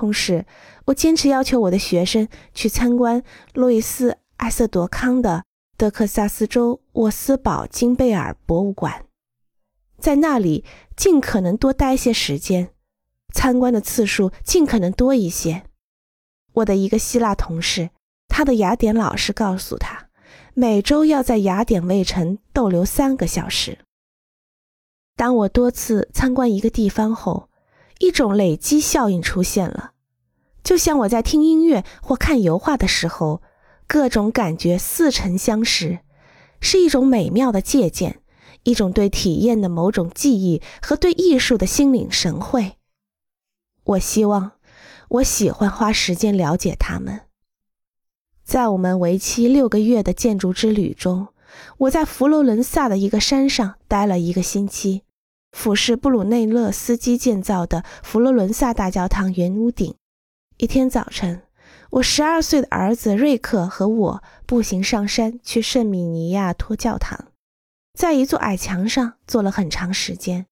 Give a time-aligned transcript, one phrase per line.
[0.00, 0.46] 同时，
[0.86, 5.44] 我坚持要求我的学生去参观路易斯·艾瑟多康的
[5.76, 9.04] 德克萨斯州沃斯堡金贝尔博物馆，
[9.98, 10.64] 在那里
[10.96, 12.70] 尽可能多待些时间，
[13.34, 15.64] 参观的次数尽可能多一些。
[16.54, 17.90] 我的一个希腊同事，
[18.26, 20.08] 他的雅典老师告诉他，
[20.54, 23.76] 每周要在雅典卫城逗留三个小时。
[25.14, 27.49] 当我多次参观一个地方后，
[28.00, 29.92] 一种累积效应出现了，
[30.64, 33.42] 就像我在听音乐或看油画的时候，
[33.86, 35.98] 各种感觉似曾相识，
[36.60, 38.22] 是一种美妙的借鉴，
[38.62, 42.78] 一种对体验的某种记忆和对艺术的心领神会。
[43.84, 44.52] 我希望，
[45.08, 47.26] 我喜欢花时间了解他们。
[48.42, 51.28] 在我们为期六个月的建筑之旅中，
[51.78, 55.02] 我在佛罗伦萨的一个山上待了一个星期。
[55.52, 59.94] 俯视布鲁内勒斯基建造的佛罗伦萨大教堂圆屋顶。
[60.56, 61.42] 一天早晨，
[61.90, 67.26] 我十二岁的儿子瑞克和我步行上山去圣米尼亚托教堂，
[67.98, 70.46] 在一座矮墙上坐了很长时间。